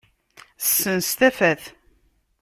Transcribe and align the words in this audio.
Ssens 0.63 1.09
tafat! 1.19 1.61